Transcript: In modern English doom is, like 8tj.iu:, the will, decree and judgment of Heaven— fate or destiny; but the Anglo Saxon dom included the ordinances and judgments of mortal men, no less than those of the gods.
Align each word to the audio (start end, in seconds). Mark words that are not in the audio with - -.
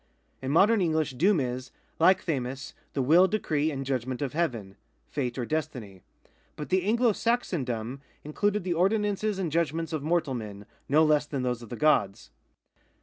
In 0.41 0.49
modern 0.49 0.81
English 0.81 1.11
doom 1.11 1.39
is, 1.39 1.69
like 1.99 2.25
8tj.iu:, 2.25 2.73
the 2.93 3.03
will, 3.03 3.27
decree 3.27 3.69
and 3.69 3.85
judgment 3.85 4.19
of 4.23 4.33
Heaven— 4.33 4.75
fate 5.11 5.37
or 5.37 5.45
destiny; 5.45 6.01
but 6.55 6.69
the 6.69 6.81
Anglo 6.83 7.11
Saxon 7.13 7.63
dom 7.63 8.01
included 8.23 8.63
the 8.63 8.73
ordinances 8.73 9.37
and 9.37 9.51
judgments 9.51 9.93
of 9.93 10.01
mortal 10.01 10.33
men, 10.33 10.65
no 10.89 11.03
less 11.05 11.27
than 11.27 11.43
those 11.43 11.61
of 11.61 11.69
the 11.69 11.75
gods. 11.75 12.31